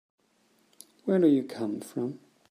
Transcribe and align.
Where 1.05 1.19
do 1.19 1.27
you 1.27 1.43
come 1.43 1.79
from? 1.79 2.17